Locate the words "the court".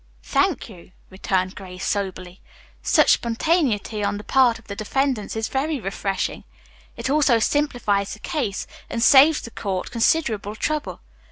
9.41-9.91